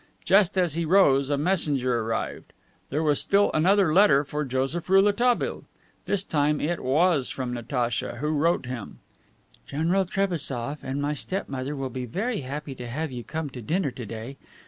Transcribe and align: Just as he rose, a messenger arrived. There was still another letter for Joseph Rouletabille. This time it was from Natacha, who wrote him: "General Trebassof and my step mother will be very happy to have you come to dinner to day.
Just 0.25 0.57
as 0.57 0.73
he 0.73 0.83
rose, 0.83 1.29
a 1.29 1.37
messenger 1.37 1.99
arrived. 1.99 2.53
There 2.89 3.03
was 3.03 3.21
still 3.21 3.51
another 3.53 3.93
letter 3.93 4.23
for 4.23 4.43
Joseph 4.43 4.89
Rouletabille. 4.89 5.63
This 6.07 6.23
time 6.23 6.59
it 6.59 6.79
was 6.79 7.29
from 7.29 7.53
Natacha, 7.53 8.15
who 8.15 8.29
wrote 8.29 8.65
him: 8.65 8.97
"General 9.67 10.05
Trebassof 10.07 10.79
and 10.81 11.03
my 11.03 11.13
step 11.13 11.47
mother 11.49 11.75
will 11.75 11.91
be 11.91 12.05
very 12.07 12.41
happy 12.41 12.73
to 12.73 12.87
have 12.87 13.11
you 13.11 13.23
come 13.23 13.51
to 13.51 13.61
dinner 13.61 13.91
to 13.91 14.05
day. 14.07 14.37